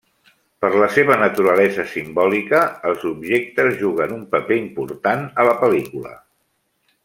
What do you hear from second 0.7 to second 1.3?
la seva